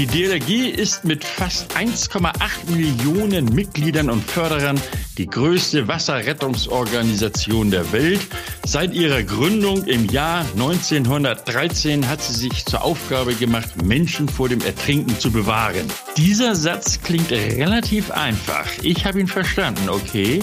[0.00, 2.32] Die DLRG ist mit fast 1,8
[2.74, 4.80] Millionen Mitgliedern und Förderern
[5.18, 8.22] die größte Wasserrettungsorganisation der Welt.
[8.64, 14.62] Seit ihrer Gründung im Jahr 1913 hat sie sich zur Aufgabe gemacht, Menschen vor dem
[14.62, 15.84] Ertrinken zu bewahren.
[16.16, 18.68] Dieser Satz klingt relativ einfach.
[18.82, 20.40] Ich habe ihn verstanden, okay.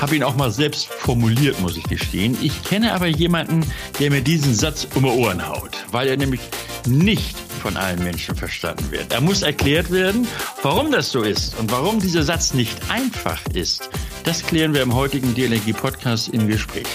[0.00, 2.38] Habe ihn auch mal selbst formuliert, muss ich gestehen.
[2.40, 3.66] Ich kenne aber jemanden,
[3.98, 6.40] der mir diesen Satz um die Ohren haut, weil er nämlich
[6.86, 9.12] nicht von allen Menschen verstanden wird.
[9.12, 10.26] Er muss erklärt werden,
[10.62, 13.88] warum das so ist und warum dieser Satz nicht einfach ist.
[14.24, 16.88] Das klären wir im heutigen DLG Podcast im Gespräch.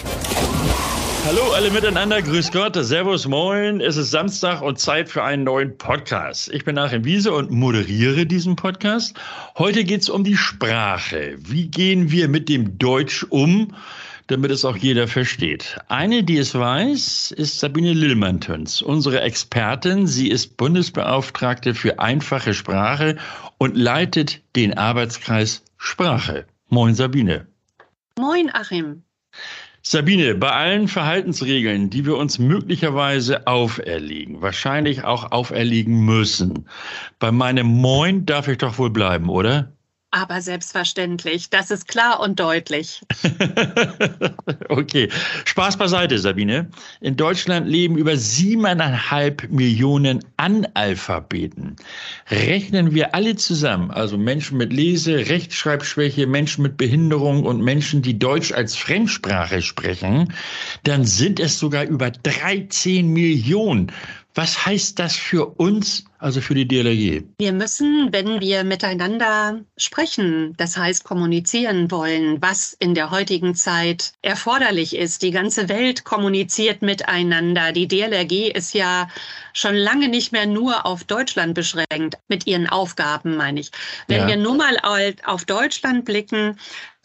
[1.26, 3.80] Hallo alle miteinander, grüß Gott, Servus, moin.
[3.80, 6.50] Es ist Samstag und Zeit für einen neuen Podcast.
[6.54, 9.16] Ich bin Achim Wiese und moderiere diesen Podcast.
[9.58, 11.36] Heute geht es um die Sprache.
[11.40, 13.74] Wie gehen wir mit dem Deutsch um?
[14.28, 15.78] Damit es auch jeder versteht.
[15.88, 20.06] Eine, die es weiß, ist Sabine Lillmantöns, unsere Expertin.
[20.06, 23.18] Sie ist Bundesbeauftragte für einfache Sprache
[23.58, 26.46] und leitet den Arbeitskreis Sprache.
[26.70, 27.48] Moin, Sabine.
[28.20, 29.04] Moin, Achim.
[29.90, 36.68] Sabine, bei allen Verhaltensregeln, die wir uns möglicherweise auferlegen, wahrscheinlich auch auferlegen müssen,
[37.20, 39.72] bei meinem Moin darf ich doch wohl bleiben, oder?
[40.12, 43.02] Aber selbstverständlich, das ist klar und deutlich.
[44.70, 45.10] okay,
[45.44, 46.70] Spaß beiseite, Sabine.
[47.02, 51.76] In Deutschland leben über siebeneinhalb Millionen Analphabeten.
[52.30, 58.18] Rechnen wir alle zusammen, also Menschen mit Lese-, Rechtschreibschwäche, Menschen mit Behinderung und Menschen, die
[58.18, 60.34] Deutsch als Fremdsprache sprechen,
[60.84, 63.92] dann sind es sogar über 13 Millionen.
[64.36, 67.24] Was heißt das für uns, also für die DLRG?
[67.38, 74.14] Wir müssen, wenn wir miteinander sprechen, das heißt kommunizieren wollen, was in der heutigen Zeit
[74.22, 75.22] erforderlich ist.
[75.22, 77.72] Die ganze Welt kommuniziert miteinander.
[77.72, 79.08] Die DLRG ist ja
[79.54, 83.72] schon lange nicht mehr nur auf Deutschland beschränkt, mit ihren Aufgaben, meine ich.
[84.08, 84.28] Wenn ja.
[84.28, 84.78] wir nur mal
[85.26, 86.58] auf Deutschland blicken,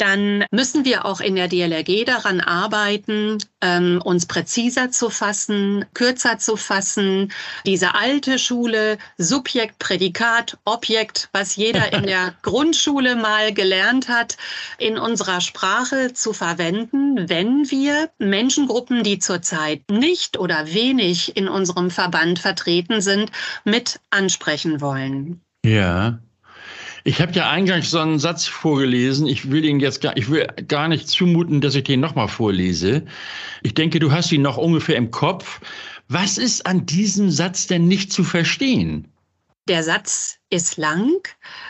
[0.02, 6.38] dann müssen wir auch in der DLRG daran arbeiten, ähm, uns präziser zu fassen, kürzer
[6.38, 7.32] zu fassen.
[7.66, 14.36] Diese alte Schule, Subjekt, Prädikat, Objekt, was jeder in der Grundschule mal gelernt hat,
[14.78, 21.90] in unserer Sprache zu verwenden, wenn wir Menschengruppen, die zurzeit nicht oder wenig in unserem
[21.90, 23.30] Verband vertreten sind,
[23.64, 25.40] mit ansprechen wollen.
[25.64, 26.18] Ja,
[27.04, 29.26] ich habe ja eingangs so einen Satz vorgelesen.
[29.26, 33.02] Ich will ihn jetzt gar, ich will gar nicht zumuten, dass ich den nochmal vorlese.
[33.62, 35.60] Ich denke, du hast ihn noch ungefähr im Kopf.
[36.08, 39.08] Was ist an diesem Satz denn nicht zu verstehen?
[39.68, 41.10] Der Satz ist lang.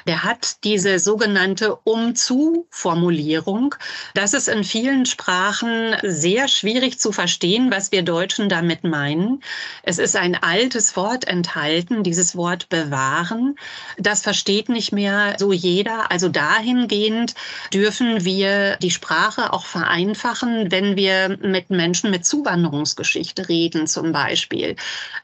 [0.07, 3.77] Der hat diese sogenannte Um-zu-Formulierung.
[4.15, 9.43] Das ist in vielen Sprachen sehr schwierig zu verstehen, was wir Deutschen damit meinen.
[9.85, 13.57] Es ist ein altes Wort enthalten, dieses Wort bewahren.
[13.99, 16.11] Das versteht nicht mehr so jeder.
[16.11, 17.35] Also dahingehend
[17.73, 24.75] dürfen wir die Sprache auch vereinfachen, wenn wir mit Menschen mit Zuwanderungsgeschichte reden zum Beispiel.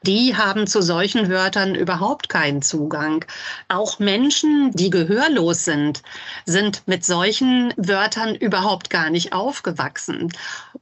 [0.03, 3.25] Die haben zu solchen Wörtern überhaupt keinen Zugang.
[3.67, 6.01] Auch Menschen, die gehörlos sind,
[6.45, 10.31] sind mit solchen Wörtern überhaupt gar nicht aufgewachsen.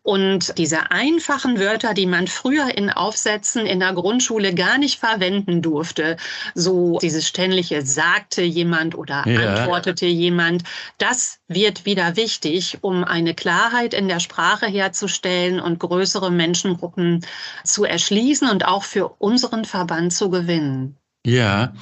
[0.03, 5.61] Und diese einfachen Wörter, die man früher in Aufsätzen in der Grundschule gar nicht verwenden
[5.61, 6.17] durfte,
[6.55, 9.55] so dieses ständige sagte jemand oder ja.
[9.55, 10.63] antwortete jemand,
[10.97, 17.25] das wird wieder wichtig, um eine Klarheit in der Sprache herzustellen und größere Menschengruppen
[17.63, 20.97] zu erschließen und auch für unseren Verband zu gewinnen.
[21.27, 21.73] Ja,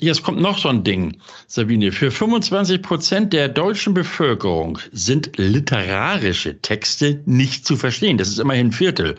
[0.00, 1.92] jetzt kommt noch so ein Ding, Sabine.
[1.92, 8.18] Für 25 Prozent der deutschen Bevölkerung sind literarische Texte nicht zu verstehen.
[8.18, 9.14] Das ist immerhin ein Viertel.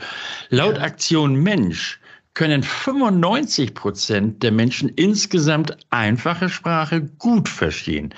[0.50, 2.01] Laut Aktion Mensch
[2.34, 8.13] können 95 Prozent der Menschen insgesamt einfache Sprache gut verstehen.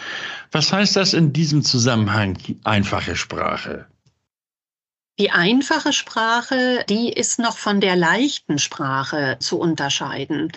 [0.52, 3.86] Was heißt das in diesem Zusammenhang, einfache Sprache?
[5.20, 10.52] Die einfache Sprache, die ist noch von der leichten Sprache zu unterscheiden.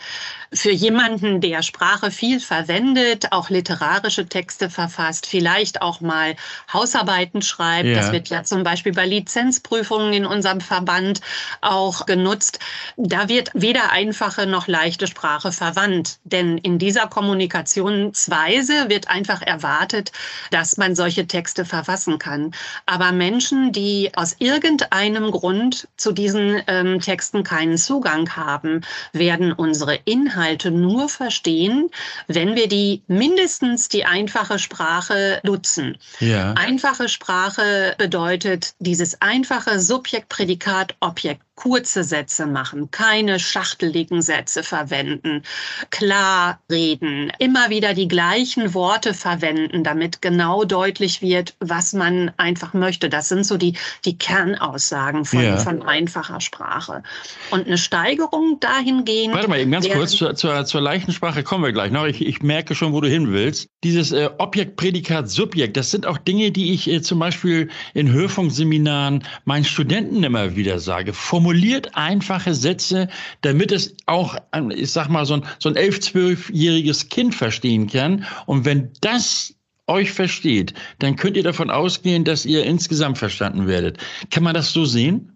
[0.52, 6.36] Für jemanden, der Sprache viel verwendet, auch literarische Texte verfasst, vielleicht auch mal
[6.72, 7.96] Hausarbeiten schreibt, ja.
[7.96, 11.20] das wird ja zum Beispiel bei Lizenzprüfungen in unserem Verband
[11.60, 12.60] auch genutzt,
[12.96, 16.18] da wird weder einfache noch leichte Sprache verwandt.
[16.22, 20.12] Denn in dieser Kommunikationsweise wird einfach erwartet,
[20.52, 22.52] dass man solche Texte verfassen kann.
[22.86, 28.82] Aber Menschen, die aus irgendeinem Grund zu diesen ähm, Texten keinen Zugang haben,
[29.12, 31.91] werden unsere Inhalte nur verstehen,
[32.26, 35.96] wenn wir die mindestens die einfache Sprache nutzen.
[36.20, 36.52] Ja.
[36.52, 41.44] Einfache Sprache bedeutet dieses einfache Subjekt, Prädikat, Objekt.
[41.54, 45.42] Kurze Sätze machen, keine schachteligen Sätze verwenden,
[45.90, 52.74] klar reden, immer wieder die gleichen Worte verwenden, damit genau deutlich wird, was man einfach
[52.74, 53.08] möchte.
[53.08, 53.74] Das sind so die,
[54.04, 55.56] die Kernaussagen von, ja.
[55.58, 57.02] von einfacher Sprache.
[57.50, 59.34] Und eine Steigerung dahingehend.
[59.34, 62.06] Warte mal eben ganz kurz zur, zur, zur leichten Sprache kommen wir gleich noch.
[62.06, 63.68] Ich, ich merke schon, wo du hin willst.
[63.84, 68.10] Dieses äh, Objekt, Prädikat, Subjekt, das sind auch Dinge, die ich äh, zum Beispiel in
[68.10, 71.12] Hörfunkseminaren meinen Studenten immer wieder sage.
[71.44, 73.08] Formuliert einfache Sätze,
[73.43, 74.38] damit es auch,
[74.75, 78.25] ich sag mal, so ein, so ein elf-, zwölfjähriges Kind verstehen kann.
[78.46, 79.55] Und wenn das
[79.87, 83.99] euch versteht, dann könnt ihr davon ausgehen, dass ihr insgesamt verstanden werdet.
[84.31, 85.33] Kann man das so sehen?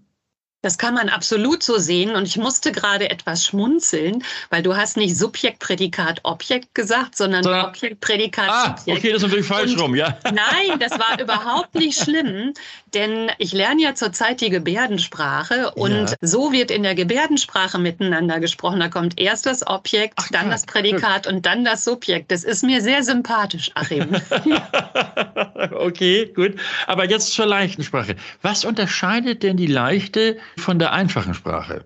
[0.60, 2.16] Das kann man absolut so sehen.
[2.16, 7.44] Und ich musste gerade etwas schmunzeln, weil du hast nicht Subjekt, Prädikat, Objekt gesagt, sondern
[7.44, 8.98] so, Objekt, Prädikat, ah, Subjekt.
[8.98, 10.18] Okay, das ist natürlich falsch und rum, ja.
[10.24, 12.54] Nein, das war überhaupt nicht schlimm,
[12.92, 16.16] denn ich lerne ja zurzeit die Gebärdensprache und ja.
[16.22, 18.80] so wird in der Gebärdensprache miteinander gesprochen.
[18.80, 22.32] Da kommt erst das Objekt, Ach, dann das Prädikat und dann das Subjekt.
[22.32, 24.08] Das ist mir sehr sympathisch, Achim.
[25.70, 26.54] okay, gut.
[26.88, 28.16] Aber jetzt zur leichten Sprache.
[28.42, 31.84] Was unterscheidet denn die leichte von der einfachen Sprache.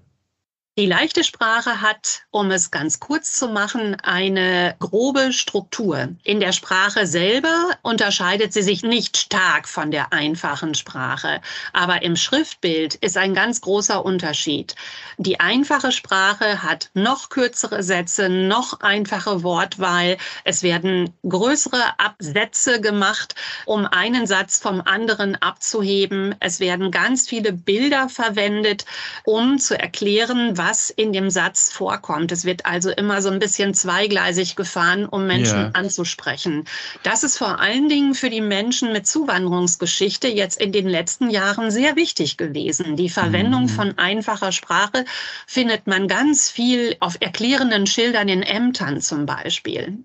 [0.78, 6.08] Die leichte Sprache hat, um es ganz kurz zu machen, eine grobe Struktur.
[6.24, 11.42] In der Sprache selber unterscheidet sie sich nicht stark von der einfachen Sprache,
[11.74, 14.74] aber im Schriftbild ist ein ganz großer Unterschied.
[15.18, 20.16] Die einfache Sprache hat noch kürzere Sätze, noch einfache Wortwahl.
[20.44, 23.34] Es werden größere Absätze gemacht,
[23.66, 26.34] um einen Satz vom anderen abzuheben.
[26.40, 28.86] Es werden ganz viele Bilder verwendet,
[29.24, 32.30] um zu erklären, was in dem Satz vorkommt.
[32.30, 35.70] Es wird also immer so ein bisschen zweigleisig gefahren, um Menschen yeah.
[35.72, 36.64] anzusprechen.
[37.02, 41.70] Das ist vor allen Dingen für die Menschen mit Zuwanderungsgeschichte jetzt in den letzten Jahren
[41.70, 42.96] sehr wichtig gewesen.
[42.96, 43.68] Die Verwendung mm.
[43.68, 45.04] von einfacher Sprache
[45.46, 50.04] findet man ganz viel auf erklärenden Schildern in Ämtern zum Beispiel.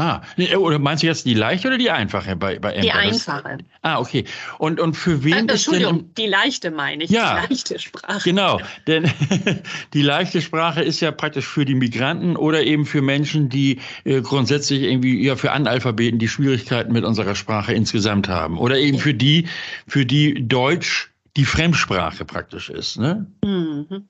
[0.00, 2.80] Ah, äh, oder meinst du jetzt die leichte oder die einfache bei, bei Ember?
[2.80, 3.58] Die einfache.
[3.82, 4.24] Ah, okay.
[4.56, 8.22] Und, und für wen äh, Entschuldigung, denn, die leichte meine ich, ja, die leichte Sprache.
[8.24, 9.12] Genau, denn
[9.92, 14.22] die leichte Sprache ist ja praktisch für die Migranten oder eben für Menschen, die äh,
[14.22, 18.56] grundsätzlich irgendwie ja für Analphabeten die Schwierigkeiten mit unserer Sprache insgesamt haben.
[18.56, 19.48] Oder eben für die,
[19.86, 22.98] für die Deutsch die Fremdsprache praktisch ist.
[22.98, 23.26] Ne?
[23.44, 24.08] Mhm.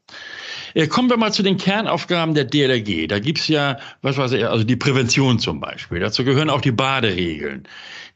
[0.75, 3.09] Äh, kommen wir mal zu den Kernaufgaben der DLRG.
[3.09, 6.01] Da gibt's ja, was weiß ich, also die Prävention zum Beispiel.
[6.01, 7.65] Dazu gehören auch die Baderegeln,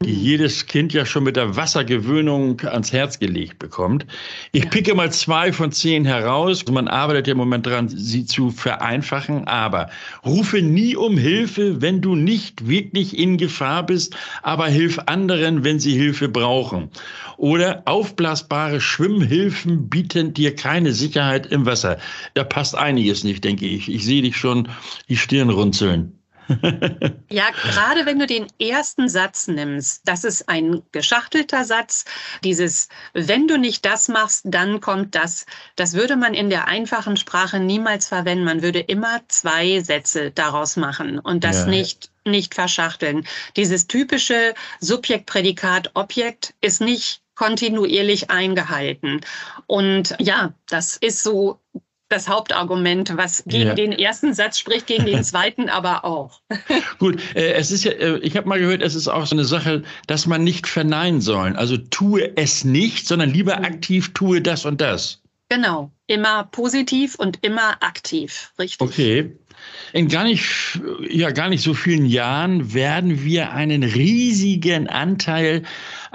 [0.03, 0.19] die mhm.
[0.19, 4.05] jedes Kind ja schon mit der Wassergewöhnung ans Herz gelegt bekommt.
[4.51, 6.65] Ich picke mal zwei von zehn heraus.
[6.69, 9.47] Man arbeitet ja im Moment dran, sie zu vereinfachen.
[9.47, 9.89] Aber
[10.25, 15.79] rufe nie um Hilfe, wenn du nicht wirklich in Gefahr bist, aber hilf anderen, wenn
[15.79, 16.89] sie Hilfe brauchen.
[17.37, 21.97] Oder aufblasbare Schwimmhilfen bieten dir keine Sicherheit im Wasser.
[22.33, 23.89] Da passt einiges nicht, denke ich.
[23.89, 24.69] Ich sehe dich schon
[25.09, 26.14] die Stirn runzeln.
[27.29, 32.05] ja, gerade wenn du den ersten Satz nimmst, das ist ein geschachtelter Satz.
[32.43, 35.45] Dieses, wenn du nicht das machst, dann kommt das.
[35.75, 38.45] Das würde man in der einfachen Sprache niemals verwenden.
[38.45, 41.65] Man würde immer zwei Sätze daraus machen und das ja.
[41.67, 43.27] nicht nicht verschachteln.
[43.55, 49.21] Dieses typische Subjekt, Prädikat, Objekt ist nicht kontinuierlich eingehalten.
[49.67, 51.59] Und ja, das ist so
[52.09, 53.73] das Hauptargument, was gegen ja.
[53.73, 56.41] den ersten Satz spricht, gegen den zweiten aber auch.
[56.99, 59.45] Gut, äh, es ist ja, äh, ich habe mal gehört, es ist auch so eine
[59.45, 61.55] Sache, dass man nicht verneinen soll.
[61.55, 63.65] Also tue es nicht, sondern lieber mhm.
[63.65, 65.21] aktiv tue das und das.
[65.49, 68.81] Genau, immer positiv und immer aktiv, richtig.
[68.81, 69.35] Okay.
[69.93, 75.63] In gar nicht, ja, gar nicht so vielen Jahren werden wir einen riesigen Anteil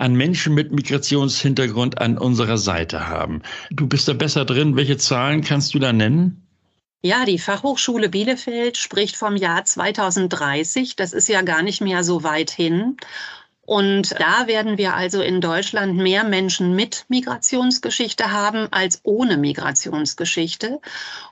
[0.01, 3.43] an Menschen mit Migrationshintergrund an unserer Seite haben.
[3.71, 4.77] Du bist da besser drin.
[4.77, 6.47] Welche Zahlen kannst du da nennen?
[7.03, 10.97] Ja, die Fachhochschule Bielefeld spricht vom Jahr 2030.
[10.97, 12.97] Das ist ja gar nicht mehr so weit hin.
[13.71, 20.81] Und da werden wir also in Deutschland mehr Menschen mit Migrationsgeschichte haben als ohne Migrationsgeschichte.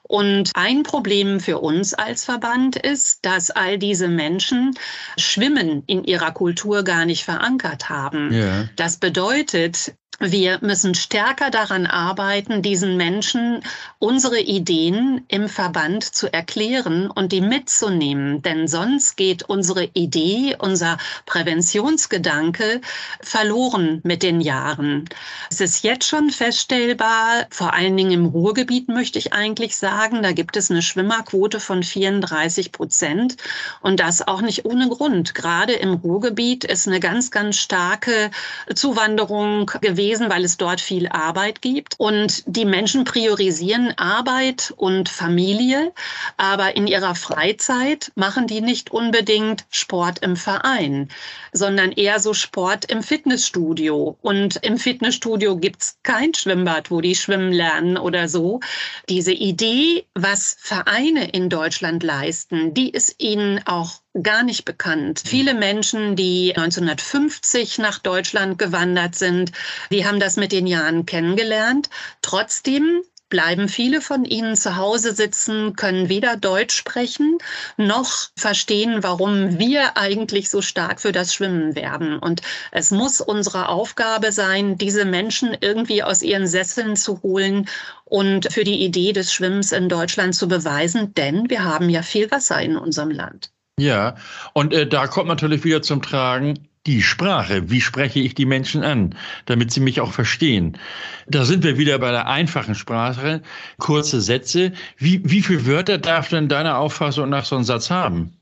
[0.04, 4.78] Und ein Problem für uns als Verband ist, dass all diese Menschen
[5.18, 8.33] Schwimmen in ihrer Kultur gar nicht verankert haben.
[8.33, 8.68] Ja.
[8.76, 13.62] Das bedeutet, wir müssen stärker daran arbeiten, diesen Menschen
[14.00, 18.42] unsere Ideen im Verband zu erklären und die mitzunehmen.
[18.42, 22.80] Denn sonst geht unsere Idee, unser Präventionsgedanke
[23.20, 25.08] verloren mit den Jahren.
[25.50, 30.32] Es ist jetzt schon feststellbar, vor allen Dingen im Ruhrgebiet möchte ich eigentlich sagen, da
[30.32, 33.36] gibt es eine Schwimmerquote von 34 Prozent
[33.82, 35.36] und das auch nicht ohne Grund.
[35.36, 38.32] Gerade im Ruhrgebiet ist eine ganz, ganz starke
[38.74, 41.94] Zuwanderung gewesen gewesen, weil es dort viel Arbeit gibt.
[41.98, 45.92] Und die Menschen priorisieren Arbeit und Familie,
[46.36, 51.08] aber in ihrer Freizeit machen die nicht unbedingt Sport im Verein,
[51.52, 54.16] sondern eher so Sport im Fitnessstudio.
[54.22, 58.60] Und im Fitnessstudio gibt's kein Schwimmbad, wo die schwimmen lernen oder so.
[59.08, 65.22] Diese Idee, was Vereine in Deutschland leisten, die ist ihnen auch gar nicht bekannt.
[65.24, 69.52] Viele Menschen, die 1950 nach Deutschland gewandert sind,
[69.90, 71.88] die haben das mit den Jahren kennengelernt.
[72.22, 77.38] Trotzdem bleiben viele von ihnen zu Hause sitzen, können weder Deutsch sprechen
[77.76, 82.18] noch verstehen, warum wir eigentlich so stark für das Schwimmen werben.
[82.18, 82.40] Und
[82.72, 87.68] es muss unsere Aufgabe sein, diese Menschen irgendwie aus ihren Sesseln zu holen
[88.04, 92.30] und für die Idee des Schwimmens in Deutschland zu beweisen, denn wir haben ja viel
[92.30, 93.50] Wasser in unserem Land.
[93.78, 94.16] Ja,
[94.52, 97.70] und äh, da kommt natürlich wieder zum Tragen, die Sprache.
[97.70, 99.14] Wie spreche ich die Menschen an,
[99.47, 100.78] damit sie mich auch verstehen?
[101.26, 103.42] Da sind wir wieder bei der einfachen Sprache.
[103.78, 104.73] Kurze Sätze.
[104.97, 108.32] Wie, wie viele Wörter darf denn deiner Auffassung nach so ein Satz haben?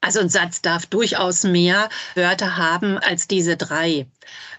[0.00, 4.06] Also ein Satz darf durchaus mehr Wörter haben als diese drei.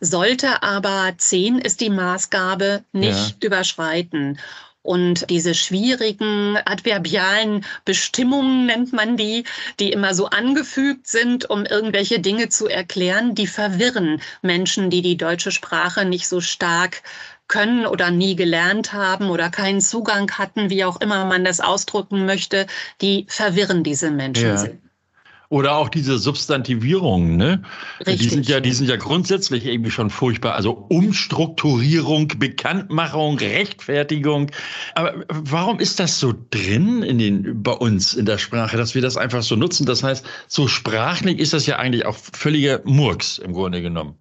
[0.01, 3.47] Sollte aber zehn ist die Maßgabe nicht ja.
[3.47, 4.39] überschreiten.
[4.85, 9.43] Und diese schwierigen adverbialen Bestimmungen nennt man die,
[9.79, 15.17] die immer so angefügt sind, um irgendwelche Dinge zu erklären, die verwirren Menschen, die die
[15.17, 17.01] deutsche Sprache nicht so stark
[17.47, 22.25] können oder nie gelernt haben oder keinen Zugang hatten, wie auch immer man das ausdrücken
[22.25, 22.67] möchte,
[23.01, 24.55] die verwirren diese Menschen.
[24.55, 24.67] Ja.
[25.55, 27.63] Oder auch diese Substantivierungen, ne?
[28.01, 28.17] Richtig.
[28.17, 30.55] Die sind ja, die sind ja grundsätzlich irgendwie schon furchtbar.
[30.55, 34.51] Also Umstrukturierung, Bekanntmachung, Rechtfertigung.
[34.95, 39.01] Aber warum ist das so drin in den, bei uns in der Sprache, dass wir
[39.01, 39.85] das einfach so nutzen?
[39.85, 44.15] Das heißt, so sprachlich ist das ja eigentlich auch völliger Murks im Grunde genommen.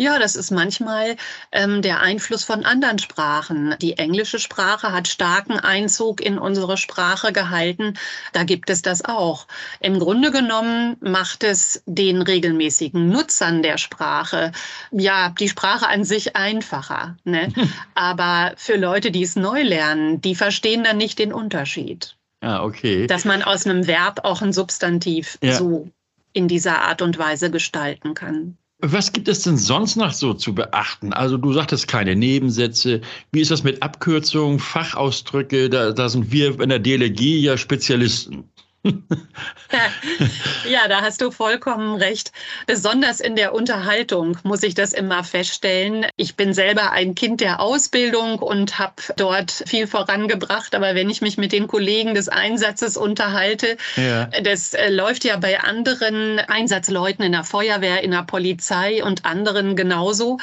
[0.00, 1.16] Ja, das ist manchmal
[1.50, 3.74] ähm, der Einfluss von anderen Sprachen.
[3.82, 7.94] Die englische Sprache hat starken Einzug in unsere Sprache gehalten.
[8.32, 9.48] Da gibt es das auch.
[9.80, 14.52] Im Grunde genommen macht es den regelmäßigen Nutzern der Sprache,
[14.92, 17.16] ja, die Sprache an sich einfacher.
[17.24, 17.52] Ne?
[17.96, 22.16] Aber für Leute, die es neu lernen, die verstehen dann nicht den Unterschied.
[22.40, 23.08] Ah, okay.
[23.08, 25.54] Dass man aus einem Verb auch ein Substantiv ja.
[25.54, 25.88] so
[26.32, 28.56] in dieser Art und Weise gestalten kann.
[28.80, 31.12] Was gibt es denn sonst noch so zu beachten?
[31.12, 33.00] Also du sagtest keine Nebensätze.
[33.32, 35.68] Wie ist das mit Abkürzungen, Fachausdrücke?
[35.68, 38.48] Da, da sind wir in der DLG ja Spezialisten.
[40.68, 42.32] ja, da hast du vollkommen recht.
[42.66, 46.06] Besonders in der Unterhaltung muss ich das immer feststellen.
[46.16, 50.74] Ich bin selber ein Kind der Ausbildung und habe dort viel vorangebracht.
[50.74, 54.26] Aber wenn ich mich mit den Kollegen des Einsatzes unterhalte, ja.
[54.42, 59.74] das äh, läuft ja bei anderen Einsatzleuten in der Feuerwehr, in der Polizei und anderen
[59.74, 60.38] genauso.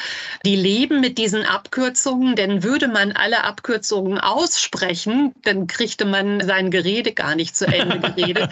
[0.46, 6.70] Die leben mit diesen Abkürzungen, denn würde man alle Abkürzungen aussprechen, dann kriegte man sein
[6.70, 8.25] Gerede gar nicht zu Ende geredet.
[8.28, 8.50] Rede.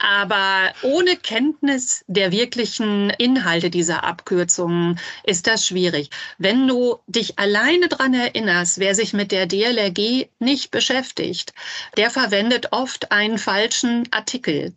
[0.00, 6.10] Aber ohne Kenntnis der wirklichen Inhalte dieser Abkürzungen ist das schwierig.
[6.38, 11.52] Wenn du dich alleine daran erinnerst, wer sich mit der DLRG nicht beschäftigt,
[11.96, 14.74] der verwendet oft einen falschen Artikel.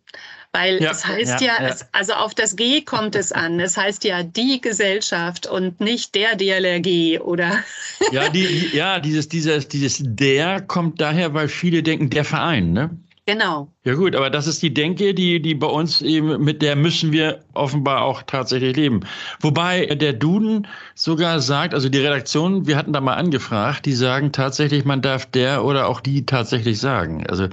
[0.53, 1.69] Weil ja, es heißt ja, ja, ja.
[1.69, 3.59] Es, also auf das G kommt es an.
[3.59, 7.63] Es heißt ja die Gesellschaft und nicht der DLRG, oder?
[8.11, 12.89] Ja, die, ja dieses, dieses, dieses der kommt daher, weil viele denken, der Verein, ne?
[13.27, 13.71] Genau.
[13.83, 17.11] Ja gut, aber das ist die Denke, die, die bei uns eben, mit der müssen
[17.11, 19.01] wir offenbar auch tatsächlich leben.
[19.39, 24.31] Wobei der Duden sogar sagt, also die Redaktion, wir hatten da mal angefragt, die sagen
[24.31, 27.27] tatsächlich, man darf der oder auch die tatsächlich sagen.
[27.27, 27.49] Also, äh,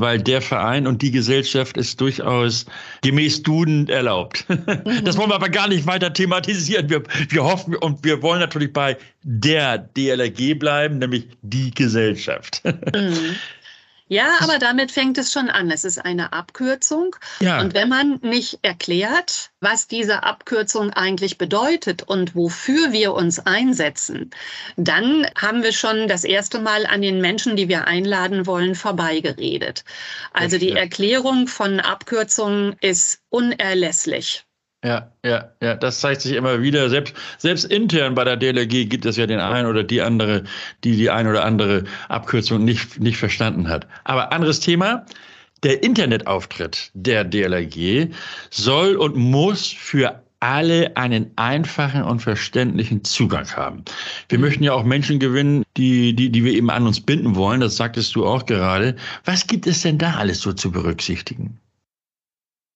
[0.00, 2.66] weil der Verein und die Gesellschaft ist durchaus
[3.02, 4.44] gemäß Duden erlaubt.
[4.48, 5.02] Mhm.
[5.04, 6.88] Das wollen wir aber gar nicht weiter thematisieren.
[6.88, 12.62] Wir, wir hoffen und wir wollen natürlich bei der DLRG bleiben, nämlich die Gesellschaft.
[12.64, 13.36] Mhm.
[14.08, 15.70] Ja, aber damit fängt es schon an.
[15.70, 17.16] Es ist eine Abkürzung.
[17.40, 17.60] Ja.
[17.60, 24.30] Und wenn man nicht erklärt, was diese Abkürzung eigentlich bedeutet und wofür wir uns einsetzen,
[24.76, 29.84] dann haben wir schon das erste Mal an den Menschen, die wir einladen wollen, vorbeigeredet.
[30.32, 34.44] Also die Erklärung von Abkürzungen ist unerlässlich.
[34.84, 36.90] Ja, ja, ja, das zeigt sich immer wieder.
[36.90, 40.42] Selbst, selbst intern bei der DLRG gibt es ja den einen oder die andere,
[40.82, 43.86] die die ein oder andere Abkürzung nicht, nicht verstanden hat.
[44.04, 45.06] Aber anderes Thema.
[45.62, 48.08] Der Internetauftritt der DLRG
[48.50, 53.84] soll und muss für alle einen einfachen und verständlichen Zugang haben.
[54.28, 54.44] Wir mhm.
[54.44, 57.60] möchten ja auch Menschen gewinnen, die, die, die wir eben an uns binden wollen.
[57.60, 58.96] Das sagtest du auch gerade.
[59.24, 61.60] Was gibt es denn da alles so zu berücksichtigen?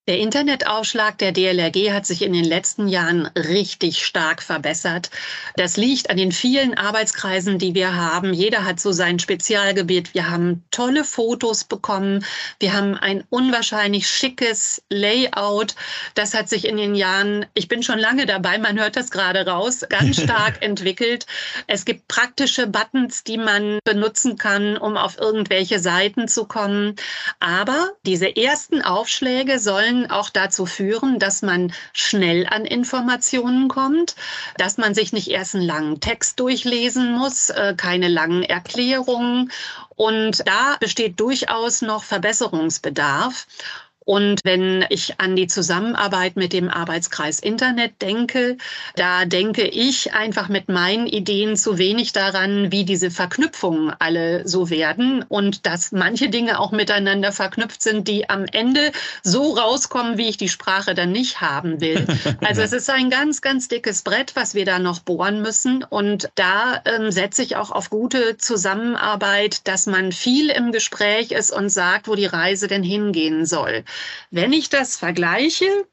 [0.07, 5.09] Der Internetaufschlag der DLRG hat sich in den letzten Jahren richtig stark verbessert.
[5.57, 8.33] Das liegt an den vielen Arbeitskreisen, die wir haben.
[8.33, 10.13] Jeder hat so sein Spezialgebiet.
[10.13, 12.23] Wir haben tolle Fotos bekommen.
[12.57, 15.75] Wir haben ein unwahrscheinlich schickes Layout.
[16.15, 19.45] Das hat sich in den Jahren, ich bin schon lange dabei, man hört das gerade
[19.45, 21.25] raus, ganz stark entwickelt.
[21.67, 26.95] Es gibt praktische Buttons, die man benutzen kann, um auf irgendwelche Seiten zu kommen.
[27.41, 34.15] Aber diese ersten Aufschläge sollen können auch dazu führen, dass man schnell an Informationen kommt,
[34.57, 39.51] dass man sich nicht erst einen langen Text durchlesen muss, äh, keine langen Erklärungen.
[39.95, 43.47] Und da besteht durchaus noch Verbesserungsbedarf.
[44.07, 48.55] Und wenn ich an die Zusammenarbeit mit dem Arbeitskreis Internet denke,
[48.95, 54.69] da denke ich einfach mit meinen Ideen zu wenig daran, wie diese Verknüpfungen alle so
[54.69, 60.29] werden und dass manche Dinge auch miteinander verknüpft sind, die am Ende so rauskommen, wie
[60.29, 62.07] ich die Sprache dann nicht haben will.
[62.47, 65.83] Also es ist ein ganz, ganz dickes Brett, was wir da noch bohren müssen.
[65.83, 71.51] Und da ähm, setze ich auch auf gute Zusammenarbeit, dass man viel im Gespräch ist
[71.51, 73.83] und sagt, wo die Reise denn hingehen soll.
[74.31, 75.87] Wenn ich das vergleiche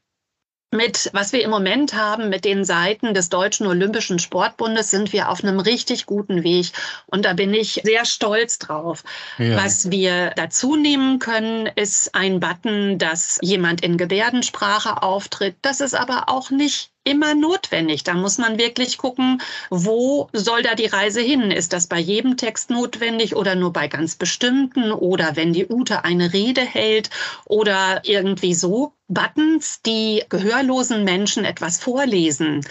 [0.71, 5.29] mit, was wir im Moment haben, mit den Seiten des Deutschen Olympischen Sportbundes, sind wir
[5.29, 6.71] auf einem richtig guten Weg.
[7.07, 9.03] Und da bin ich sehr stolz drauf.
[9.37, 9.63] Ja.
[9.63, 15.55] Was wir dazu nehmen können, ist ein Button, dass jemand in Gebärdensprache auftritt.
[15.61, 18.03] Das ist aber auch nicht immer notwendig.
[18.03, 21.51] Da muss man wirklich gucken, wo soll da die Reise hin?
[21.51, 26.03] Ist das bei jedem Text notwendig oder nur bei ganz bestimmten oder wenn die Ute
[26.03, 27.09] eine Rede hält
[27.45, 28.91] oder irgendwie so?
[29.07, 32.61] Buttons, die gehörlosen Menschen etwas vorlesen.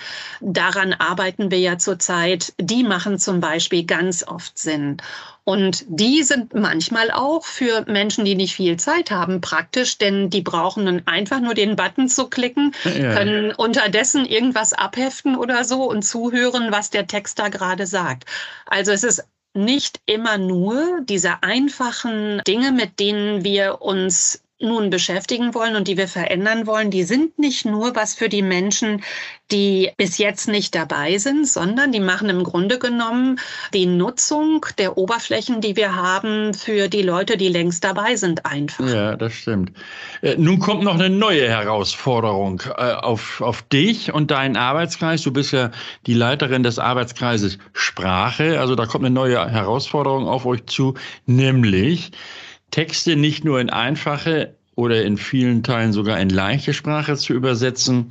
[0.40, 2.52] Daran arbeiten wir ja zurzeit.
[2.60, 4.96] Die machen zum Beispiel ganz oft Sinn.
[5.44, 10.40] Und die sind manchmal auch für Menschen, die nicht viel Zeit haben, praktisch, denn die
[10.40, 13.14] brauchen dann einfach nur den Button zu klicken, ja.
[13.14, 18.24] können unterdessen irgendwas abheften oder so und zuhören, was der Text da gerade sagt.
[18.66, 25.52] Also es ist nicht immer nur diese einfachen Dinge, mit denen wir uns nun beschäftigen
[25.54, 29.02] wollen und die wir verändern wollen, die sind nicht nur was für die Menschen,
[29.50, 33.40] die bis jetzt nicht dabei sind, sondern die machen im Grunde genommen
[33.74, 38.88] die Nutzung der Oberflächen, die wir haben, für die Leute, die längst dabei sind, einfach.
[38.88, 39.72] Ja, das stimmt.
[40.22, 45.22] Äh, nun kommt noch eine neue Herausforderung äh, auf, auf dich und deinen Arbeitskreis.
[45.22, 45.72] Du bist ja
[46.06, 48.60] die Leiterin des Arbeitskreises Sprache.
[48.60, 50.94] Also da kommt eine neue Herausforderung auf euch zu,
[51.26, 52.12] nämlich
[52.74, 58.10] Texte nicht nur in einfache oder in vielen Teilen sogar in leichte Sprache zu übersetzen.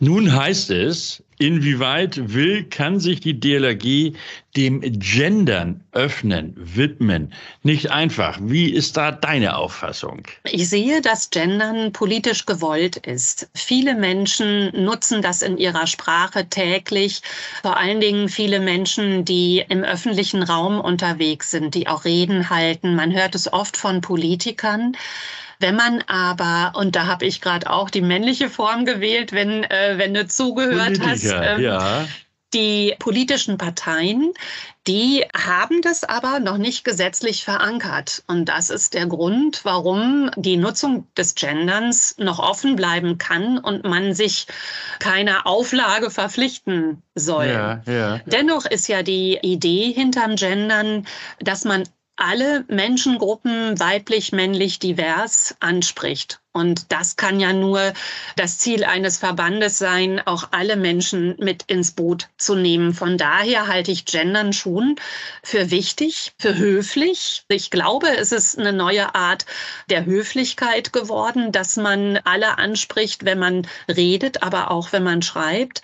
[0.00, 4.12] Nun heißt es, inwieweit will, kann sich die DLRG
[4.56, 7.32] dem Gendern öffnen, widmen?
[7.62, 8.38] Nicht einfach.
[8.40, 10.22] Wie ist da deine Auffassung?
[10.44, 13.48] Ich sehe, dass Gendern politisch gewollt ist.
[13.54, 17.20] Viele Menschen nutzen das in ihrer Sprache täglich.
[17.62, 22.94] Vor allen Dingen viele Menschen, die im öffentlichen Raum unterwegs sind, die auch Reden halten.
[22.94, 24.96] Man hört es oft von Politikern.
[25.58, 29.94] Wenn man aber, und da habe ich gerade auch die männliche Form gewählt, wenn, äh,
[29.96, 32.06] wenn du zugehört Politiker, hast, ähm, ja.
[32.56, 34.32] Die politischen Parteien,
[34.86, 38.22] die haben das aber noch nicht gesetzlich verankert.
[38.28, 43.84] Und das ist der Grund, warum die Nutzung des Genderns noch offen bleiben kann und
[43.84, 44.46] man sich
[44.98, 47.48] keiner Auflage verpflichten soll.
[47.48, 48.20] Ja, ja.
[48.26, 51.06] Dennoch ist ja die Idee hinterm Gendern,
[51.40, 51.82] dass man
[52.16, 56.40] alle Menschengruppen weiblich, männlich, divers anspricht.
[56.52, 57.92] Und das kann ja nur
[58.36, 62.94] das Ziel eines Verbandes sein, auch alle Menschen mit ins Boot zu nehmen.
[62.94, 64.96] Von daher halte ich Gendern schon
[65.42, 67.44] für wichtig, für höflich.
[67.48, 69.44] Ich glaube, es ist eine neue Art
[69.90, 75.82] der Höflichkeit geworden, dass man alle anspricht, wenn man redet, aber auch wenn man schreibt.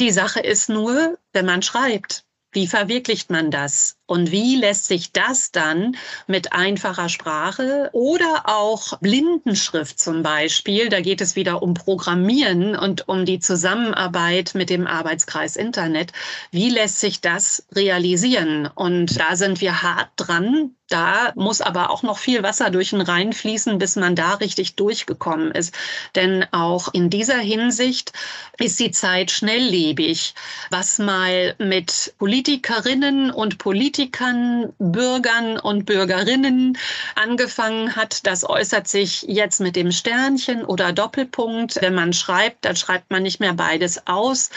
[0.00, 3.98] Die Sache ist nur, wenn man schreibt, wie verwirklicht man das?
[4.06, 5.96] Und wie lässt sich das dann
[6.28, 13.08] mit einfacher Sprache oder auch Blindenschrift zum Beispiel, da geht es wieder um Programmieren und
[13.08, 16.12] um die Zusammenarbeit mit dem Arbeitskreis Internet,
[16.52, 18.70] wie lässt sich das realisieren?
[18.72, 23.00] Und da sind wir hart dran, da muss aber auch noch viel Wasser durch den
[23.00, 25.74] Rhein fließen, bis man da richtig durchgekommen ist.
[26.14, 28.12] Denn auch in dieser Hinsicht
[28.58, 30.34] ist die Zeit schnelllebig.
[30.70, 36.76] Was mal mit Politikerinnen und Politikern Politikern, Bürgern und Bürgerinnen
[37.14, 38.26] angefangen hat.
[38.26, 41.80] Das äußert sich jetzt mit dem Sternchen oder Doppelpunkt.
[41.80, 44.50] Wenn man schreibt, dann schreibt man nicht mehr beides aus.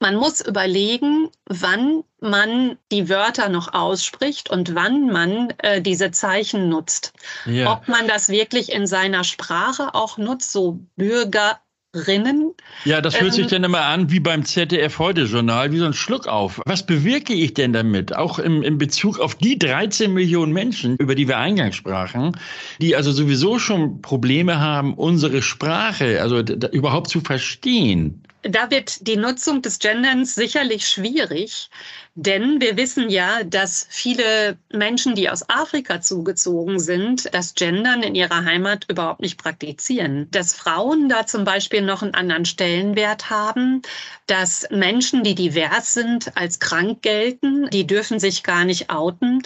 [0.00, 6.68] Man muss überlegen, wann man die Wörter noch ausspricht und wann man äh, diese Zeichen
[6.68, 7.14] nutzt.
[7.46, 7.72] Ja.
[7.72, 11.58] Ob man das wirklich in seiner Sprache auch nutzt, so Bürger,
[11.94, 12.52] Rinnen.
[12.84, 15.92] Ja, das hört ähm, sich dann immer an wie beim ZDF Heute-Journal, wie so ein
[15.92, 16.60] Schluck auf.
[16.66, 18.14] Was bewirke ich denn damit?
[18.14, 22.36] Auch im, im Bezug auf die 13 Millionen Menschen, über die wir eingangs sprachen,
[22.80, 28.22] die also sowieso schon Probleme haben, unsere Sprache, also überhaupt zu verstehen.
[28.46, 31.70] Da wird die Nutzung des Genderns sicherlich schwierig,
[32.14, 38.14] denn wir wissen ja, dass viele Menschen, die aus Afrika zugezogen sind, das Gendern in
[38.14, 40.30] ihrer Heimat überhaupt nicht praktizieren.
[40.30, 43.80] Dass Frauen da zum Beispiel noch einen anderen Stellenwert haben,
[44.26, 49.42] dass Menschen, die divers sind, als krank gelten, die dürfen sich gar nicht outen.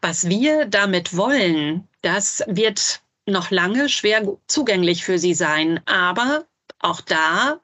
[0.00, 5.80] Was wir damit wollen, das wird noch lange schwer zugänglich für sie sein.
[5.84, 6.46] Aber
[6.80, 7.60] auch da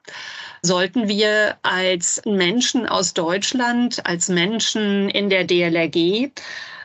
[0.61, 6.31] sollten wir als Menschen aus Deutschland, als Menschen in der DLRG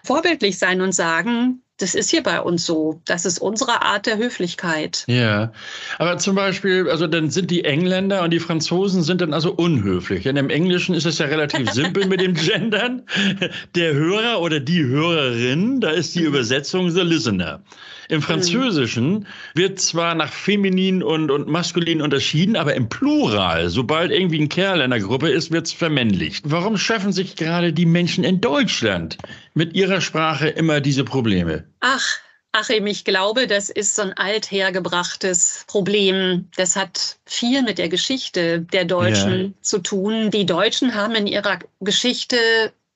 [0.04, 3.00] vorbildlich sein und sagen, das ist hier bei uns so.
[3.06, 5.04] Das ist unsere Art der Höflichkeit.
[5.06, 5.52] Ja,
[5.98, 10.24] aber zum Beispiel, also dann sind die Engländer und die Franzosen sind dann also unhöflich.
[10.24, 13.02] Denn im Englischen ist es ja relativ simpel mit dem Gendern.
[13.74, 16.26] Der Hörer oder die Hörerin, da ist die mhm.
[16.26, 17.62] Übersetzung the listener.
[18.10, 18.22] Im mhm.
[18.22, 24.48] Französischen wird zwar nach feminin und, und maskulin unterschieden, aber im Plural, sobald irgendwie ein
[24.48, 26.44] Kerl in der Gruppe ist, wird es vermännlicht.
[26.50, 29.16] Warum schaffen sich gerade die Menschen in Deutschland
[29.54, 31.64] mit ihrer Sprache immer diese Probleme?
[31.80, 32.20] Ach,
[32.52, 36.48] Achim, ich glaube, das ist so ein althergebrachtes Problem.
[36.56, 39.62] Das hat viel mit der Geschichte der Deutschen ja.
[39.62, 40.30] zu tun.
[40.30, 42.36] Die Deutschen haben in ihrer Geschichte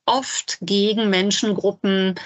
[0.06, 2.16] oft gegen Menschengruppen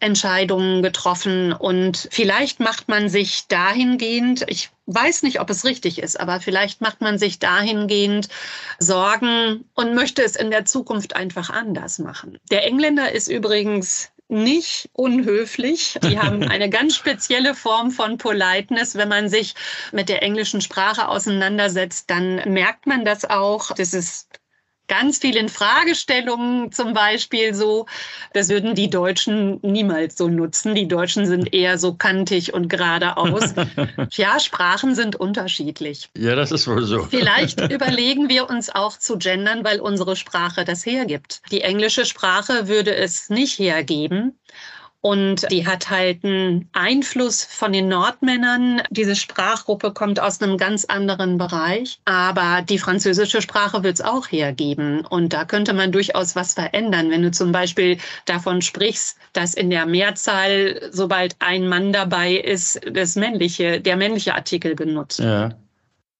[0.00, 6.18] Entscheidungen getroffen und vielleicht macht man sich dahingehend, ich weiß nicht, ob es richtig ist,
[6.18, 8.28] aber vielleicht macht man sich dahingehend
[8.80, 12.38] Sorgen und möchte es in der Zukunft einfach anders machen.
[12.50, 15.98] Der Engländer ist übrigens nicht unhöflich.
[16.02, 18.94] Die haben eine ganz spezielle Form von Politeness.
[18.94, 19.54] Wenn man sich
[19.92, 23.72] mit der englischen Sprache auseinandersetzt, dann merkt man das auch.
[23.74, 24.37] Das ist
[24.88, 27.86] ganz vielen Fragestellungen zum Beispiel so.
[28.32, 30.74] Das würden die Deutschen niemals so nutzen.
[30.74, 33.54] Die Deutschen sind eher so kantig und geradeaus.
[34.12, 36.08] ja, Sprachen sind unterschiedlich.
[36.16, 37.04] Ja, das ist wohl so.
[37.04, 41.42] Vielleicht überlegen wir uns auch zu gendern, weil unsere Sprache das hergibt.
[41.52, 44.38] Die englische Sprache würde es nicht hergeben.
[45.08, 48.82] Und die hat halt einen Einfluss von den Nordmännern.
[48.90, 51.98] Diese Sprachgruppe kommt aus einem ganz anderen Bereich.
[52.04, 55.06] Aber die französische Sprache wird es auch hergeben.
[55.06, 57.10] Und da könnte man durchaus was verändern.
[57.10, 62.78] Wenn du zum Beispiel davon sprichst, dass in der Mehrzahl, sobald ein Mann dabei ist,
[62.92, 65.52] das männliche, der männliche Artikel genutzt wird.
[65.52, 65.67] Ja.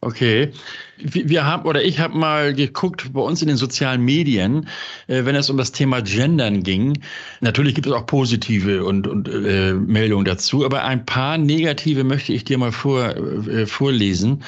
[0.01, 0.53] Okay.
[0.99, 4.69] Wir haben oder ich habe mal geguckt bei uns in den sozialen Medien,
[5.09, 7.01] äh, wenn es um das Thema Gendern ging.
[7.41, 12.33] Natürlich gibt es auch positive und, und äh, Meldungen dazu, aber ein paar negative möchte
[12.33, 14.45] ich dir mal vor, äh, vorlesen.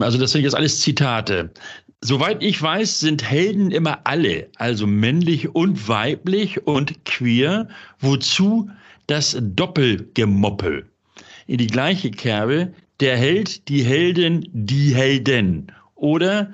[0.00, 1.50] Also das sind jetzt alles Zitate.
[2.00, 7.68] Soweit ich weiß, sind Helden immer alle, also männlich und weiblich und queer.
[8.00, 8.68] Wozu
[9.06, 10.84] das Doppelgemoppel?
[11.46, 15.72] In die gleiche Kerbe der Held, die Heldin, die Helden.
[15.94, 16.52] Oder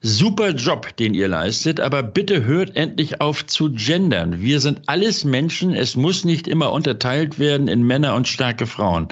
[0.00, 4.40] super Job, den ihr leistet, aber bitte hört endlich auf zu gendern.
[4.40, 9.08] Wir sind alles Menschen, es muss nicht immer unterteilt werden in Männer und starke Frauen.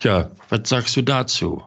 [0.00, 1.62] Tja, was sagst du dazu?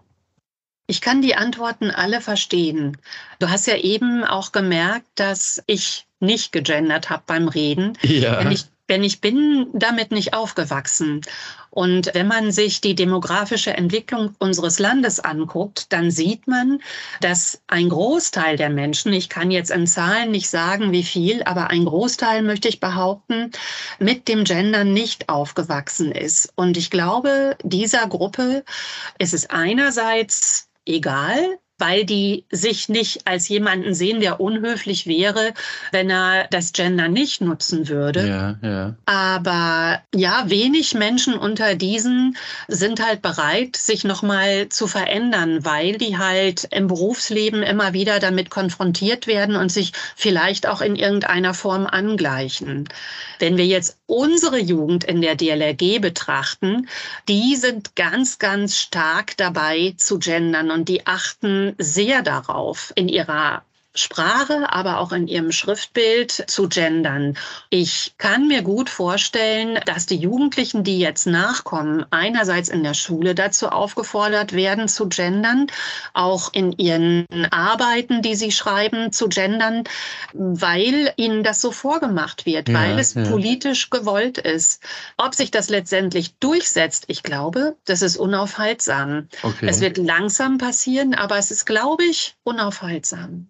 [0.87, 2.97] Ich kann die Antworten alle verstehen.
[3.39, 7.97] Du hast ja eben auch gemerkt, dass ich nicht gegendert habe beim Reden.
[8.03, 8.39] Ja.
[8.39, 11.21] Wenn ich denn ich bin damit nicht aufgewachsen.
[11.69, 16.79] Und wenn man sich die demografische Entwicklung unseres Landes anguckt, dann sieht man,
[17.21, 21.69] dass ein Großteil der Menschen, ich kann jetzt in Zahlen nicht sagen, wie viel, aber
[21.69, 23.51] ein Großteil, möchte ich behaupten,
[23.99, 26.51] mit dem Gender nicht aufgewachsen ist.
[26.55, 28.63] Und ich glaube, dieser Gruppe
[29.19, 35.53] ist es einerseits egal, weil die sich nicht als jemanden sehen, der unhöflich wäre,
[35.91, 38.27] wenn er das Gender nicht nutzen würde.
[38.27, 38.95] Ja, ja.
[39.05, 42.35] Aber ja, wenig Menschen unter diesen
[42.67, 48.49] sind halt bereit, sich nochmal zu verändern, weil die halt im Berufsleben immer wieder damit
[48.49, 52.89] konfrontiert werden und sich vielleicht auch in irgendeiner Form angleichen.
[53.39, 56.87] Wenn wir jetzt unsere Jugend in der DLRG betrachten,
[57.27, 63.63] die sind ganz, ganz stark dabei zu gendern und die achten sehr darauf in ihrer
[63.99, 67.37] Sprache, aber auch in ihrem Schriftbild zu gendern.
[67.69, 73.35] Ich kann mir gut vorstellen, dass die Jugendlichen, die jetzt nachkommen, einerseits in der Schule
[73.35, 75.67] dazu aufgefordert werden zu gendern,
[76.13, 79.83] auch in ihren Arbeiten, die sie schreiben, zu gendern,
[80.33, 83.23] weil ihnen das so vorgemacht wird, ja, weil es ja.
[83.23, 84.81] politisch gewollt ist.
[85.17, 89.27] Ob sich das letztendlich durchsetzt, ich glaube, das ist unaufhaltsam.
[89.43, 89.67] Okay.
[89.67, 93.49] Es wird langsam passieren, aber es ist, glaube ich, unaufhaltsam.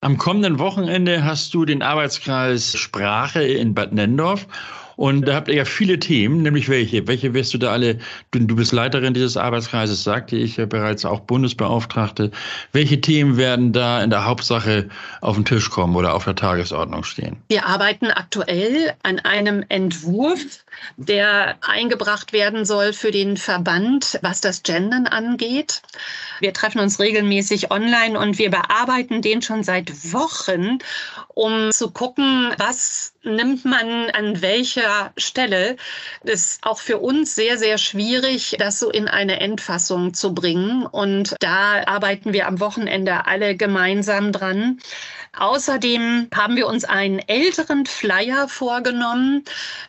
[0.00, 4.46] Am kommenden Wochenende hast du den Arbeitskreis Sprache in Bad Nendorf
[4.98, 7.06] und da habt ihr ja viele Themen, nämlich welche?
[7.06, 7.98] Welche wirst du da alle,
[8.32, 12.32] du, du bist Leiterin dieses Arbeitskreises, sagte ich ja bereits, auch Bundesbeauftragte.
[12.72, 14.88] Welche Themen werden da in der Hauptsache
[15.20, 17.36] auf den Tisch kommen oder auf der Tagesordnung stehen?
[17.48, 20.64] Wir arbeiten aktuell an einem Entwurf,
[20.96, 25.80] der eingebracht werden soll für den Verband, was das Gendern angeht.
[26.40, 30.78] Wir treffen uns regelmäßig online und wir bearbeiten den schon seit Wochen,
[31.38, 35.76] um zu gucken, was nimmt man an welcher Stelle.
[36.24, 40.84] Das ist auch für uns sehr, sehr schwierig, das so in eine Endfassung zu bringen.
[40.84, 44.80] Und da arbeiten wir am Wochenende alle gemeinsam dran.
[45.36, 49.44] Außerdem haben wir uns einen älteren Flyer vorgenommen,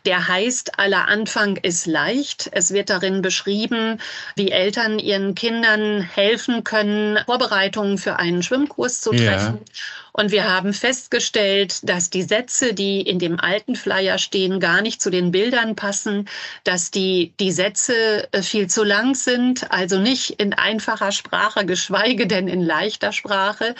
[0.06, 2.48] der heißt Aller Anfang ist leicht.
[2.52, 3.98] Es wird darin beschrieben,
[4.36, 9.58] wie Eltern ihren Kindern helfen können, Vorbereitungen für einen Schwimmkurs zu treffen.
[9.58, 9.74] Ja.
[10.12, 15.00] Und wir haben festgestellt, dass die Sätze, die in dem alten Flyer stehen, gar nicht
[15.00, 16.28] zu den Bildern passen,
[16.64, 22.26] dass die, die Sätze äh, viel zu lang sind, also nicht in einfacher Sprache, geschweige
[22.26, 23.74] denn in leichter Sprache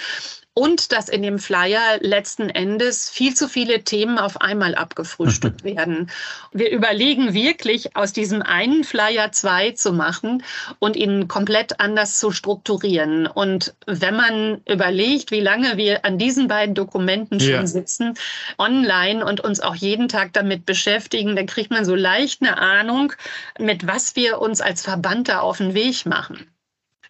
[0.55, 6.11] und dass in dem Flyer letzten Endes viel zu viele Themen auf einmal abgefrühstückt werden.
[6.53, 10.43] Wir überlegen wirklich, aus diesem einen Flyer zwei zu machen
[10.81, 13.27] und ihn komplett anders zu strukturieren.
[13.29, 17.67] Und wenn man überlegt, wie lange wir an diesen beiden Dokumenten schon ja.
[17.67, 18.15] sitzen,
[18.59, 23.13] online und uns auch jeden Tag damit beschäftigen, dann kriegt man so leicht eine Ahnung,
[23.59, 26.47] mit was wir uns als Verband da auf den Weg machen.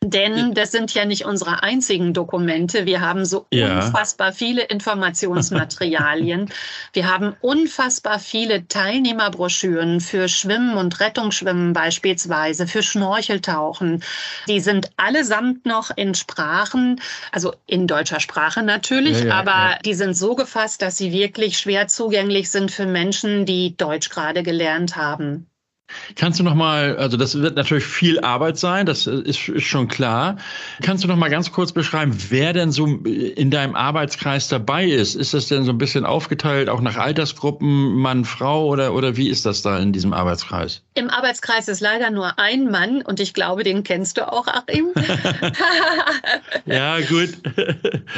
[0.03, 2.87] Denn das sind ja nicht unsere einzigen Dokumente.
[2.87, 3.77] Wir haben so ja.
[3.77, 6.49] unfassbar viele Informationsmaterialien.
[6.95, 14.03] Wir haben unfassbar viele Teilnehmerbroschüren für Schwimmen und Rettungsschwimmen beispielsweise, für Schnorcheltauchen.
[14.49, 19.95] Die sind allesamt noch in Sprachen, also in deutscher Sprache natürlich, ja, ja, aber die
[19.95, 24.97] sind so gefasst, dass sie wirklich schwer zugänglich sind für Menschen, die Deutsch gerade gelernt
[24.97, 25.50] haben.
[26.17, 29.89] Kannst du noch mal, also das wird natürlich viel Arbeit sein, das ist, ist, schon
[29.89, 30.37] klar.
[30.83, 35.15] Kannst du noch mal ganz kurz beschreiben, wer denn so in deinem Arbeitskreis dabei ist?
[35.15, 39.29] Ist das denn so ein bisschen aufgeteilt, auch nach Altersgruppen, Mann, Frau oder, oder wie
[39.29, 40.83] ist das da in diesem Arbeitskreis?
[40.95, 44.89] Im Arbeitskreis ist leider nur ein Mann und ich glaube, den kennst du auch, Achim.
[46.67, 47.31] ja, gut.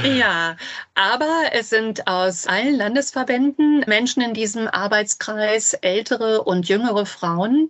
[0.04, 0.56] ja,
[0.94, 7.61] aber es sind aus allen Landesverbänden Menschen in diesem Arbeitskreis, ältere und jüngere Frauen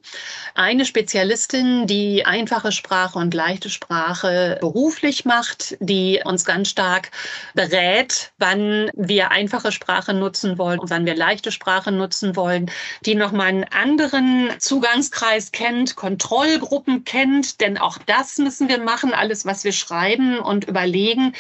[0.55, 7.11] eine Spezialistin, die einfache Sprache und leichte Sprache beruflich macht, die uns ganz stark
[7.55, 12.71] berät, wann wir einfache Sprache nutzen wollen und wann wir leichte Sprache nutzen wollen,
[13.05, 19.47] die nochmal einen anderen Zugangskreis kennt, Kontrollgruppen kennt, denn auch das müssen wir machen, alles,
[19.47, 21.35] was wir schreiben und überlegen,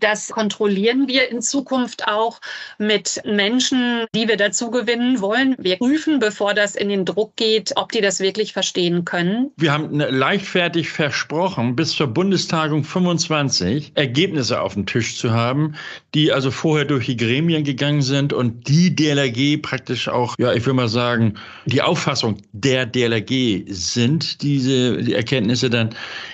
[0.00, 2.40] das kontrollieren wir in Zukunft auch
[2.78, 5.56] mit Menschen, die wir dazu gewinnen wollen.
[5.58, 9.50] Wir prüfen, bevor das in den Druck geht, ob die das wirklich verstehen können.
[9.56, 15.74] Wir haben leichtfertig versprochen, bis zur Bundestagung 25 Ergebnisse auf dem Tisch zu haben,
[16.14, 20.64] die also vorher durch die Gremien gegangen sind und die DLRG praktisch auch, ja, ich
[20.64, 21.34] würde mal sagen,
[21.66, 25.90] die Auffassung der DLRG sind, diese die Erkenntnisse dann.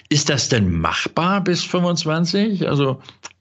[0.08, 2.68] Ist das denn machbar bis 25?
[2.68, 3.00] Also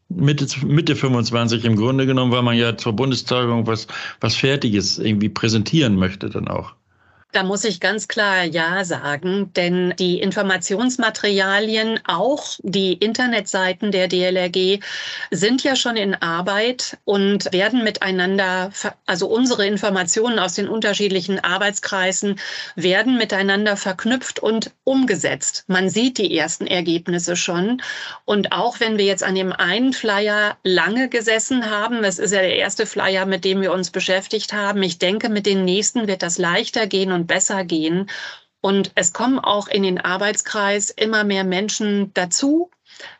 [0.09, 3.87] Mitte, Mitte 25 im Grunde genommen, weil man ja zur Bundestagung was,
[4.19, 6.75] was Fertiges irgendwie präsentieren möchte dann auch.
[7.33, 14.79] Da muss ich ganz klar Ja sagen, denn die Informationsmaterialien, auch die Internetseiten der DLRG,
[15.31, 18.71] sind ja schon in Arbeit und werden miteinander,
[19.07, 22.39] also unsere Informationen aus den unterschiedlichen Arbeitskreisen
[22.75, 25.63] werden miteinander verknüpft und umgesetzt.
[25.65, 27.81] Man sieht die ersten Ergebnisse schon.
[28.25, 32.41] Und auch wenn wir jetzt an dem einen Flyer lange gesessen haben, das ist ja
[32.41, 36.21] der erste Flyer, mit dem wir uns beschäftigt haben, ich denke, mit den nächsten wird
[36.21, 38.09] das leichter gehen und besser gehen.
[38.61, 42.69] Und es kommen auch in den Arbeitskreis immer mehr Menschen dazu,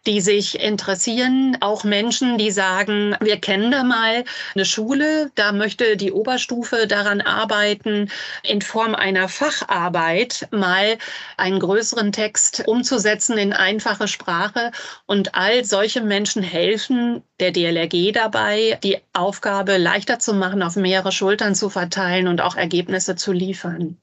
[0.05, 5.97] die sich interessieren, auch Menschen, die sagen, wir kennen da mal eine Schule, da möchte
[5.97, 8.09] die Oberstufe daran arbeiten,
[8.43, 10.97] in Form einer Facharbeit mal
[11.37, 14.71] einen größeren Text umzusetzen in einfache Sprache.
[15.05, 21.11] Und all solche Menschen helfen der DLRG dabei, die Aufgabe leichter zu machen, auf mehrere
[21.11, 23.97] Schultern zu verteilen und auch Ergebnisse zu liefern.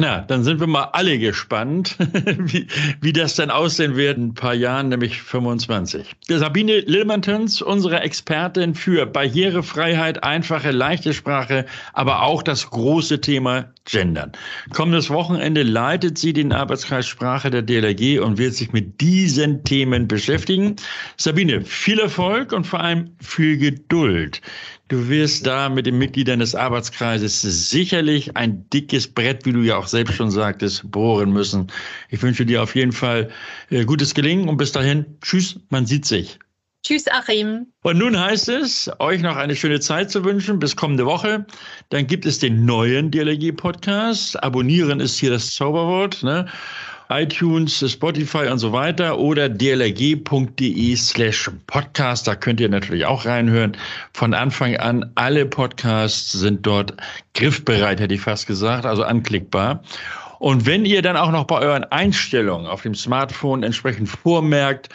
[0.00, 1.96] Na, dann sind wir mal alle gespannt,
[2.38, 2.66] wie,
[3.02, 6.16] wie das dann aussehen wird in ein paar Jahren, nämlich 25.
[6.26, 14.32] Sabine Lillmantons, unsere Expertin für Barrierefreiheit, einfache, leichte Sprache, aber auch das große Thema Gendern.
[14.72, 20.08] Kommendes Wochenende leitet sie den Arbeitskreis Sprache der DLRG und wird sich mit diesen Themen
[20.08, 20.76] beschäftigen.
[21.18, 24.40] Sabine, viel Erfolg und vor allem viel Geduld.
[24.90, 29.76] Du wirst da mit den Mitgliedern des Arbeitskreises sicherlich ein dickes Brett, wie du ja
[29.76, 31.68] auch selbst schon sagtest, bohren müssen.
[32.08, 33.30] Ich wünsche dir auf jeden Fall
[33.70, 36.40] äh, gutes Gelingen und bis dahin, tschüss, man sieht sich.
[36.82, 37.68] Tschüss, Achim.
[37.82, 41.46] Und nun heißt es, euch noch eine schöne Zeit zu wünschen bis kommende Woche.
[41.90, 44.42] Dann gibt es den neuen DLRG-Podcast.
[44.42, 46.24] Abonnieren ist hier das Zauberwort.
[46.24, 46.48] Ne?
[47.10, 52.28] iTunes, Spotify und so weiter oder dlrg.de slash podcast.
[52.28, 53.76] Da könnt ihr natürlich auch reinhören.
[54.12, 56.94] Von Anfang an, alle Podcasts sind dort
[57.34, 59.82] griffbereit, hätte ich fast gesagt, also anklickbar.
[60.38, 64.88] Und wenn ihr dann auch noch bei euren Einstellungen auf dem Smartphone entsprechend vormerkt,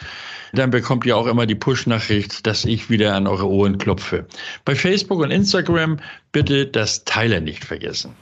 [0.52, 4.26] dann bekommt ihr auch immer die Push-Nachricht, dass ich wieder an eure Ohren klopfe.
[4.64, 5.98] Bei Facebook und Instagram
[6.32, 8.14] bitte das Teilen nicht vergessen.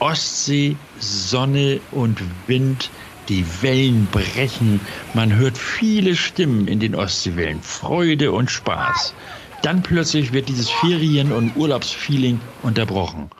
[0.00, 2.90] Ostsee, Sonne und Wind,
[3.28, 4.80] die Wellen brechen,
[5.12, 9.14] man hört viele Stimmen in den Ostseewellen, Freude und Spaß.
[9.62, 13.30] Dann plötzlich wird dieses Ferien- und Urlaubsfeeling unterbrochen.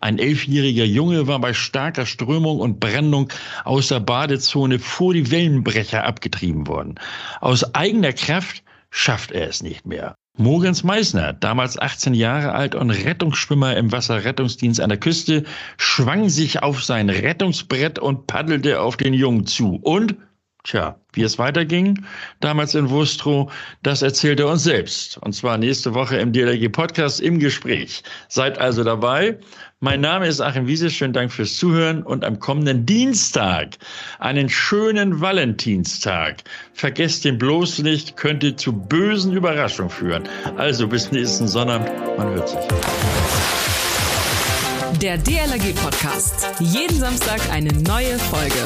[0.00, 3.28] Ein elfjähriger Junge war bei starker Strömung und Brandung
[3.64, 6.96] aus der Badezone vor die Wellenbrecher abgetrieben worden.
[7.40, 10.16] Aus eigener Kraft schafft er es nicht mehr.
[10.38, 15.44] Mogens Meissner, damals 18 Jahre alt und Rettungsschwimmer im Wasserrettungsdienst an der Küste,
[15.78, 19.78] schwang sich auf sein Rettungsbrett und paddelte auf den Jungen zu.
[19.82, 20.14] Und,
[20.62, 22.04] tja, wie es weiterging,
[22.40, 23.50] damals in Wustrow,
[23.82, 25.16] das erzählt er uns selbst.
[25.18, 28.02] Und zwar nächste Woche im DLRG Podcast im Gespräch.
[28.28, 29.38] Seid also dabei.
[29.86, 30.90] Mein Name ist Achim Wiese.
[30.90, 33.76] Schönen Dank fürs Zuhören und am kommenden Dienstag
[34.18, 36.38] einen schönen Valentinstag.
[36.74, 40.24] Vergesst den bloß nicht, könnte zu bösen Überraschungen führen.
[40.56, 41.88] Also bis nächsten Sonnabend.
[42.18, 42.58] Man hört sich.
[45.00, 46.48] Der DLRG Podcast.
[46.58, 48.64] Jeden Samstag eine neue Folge.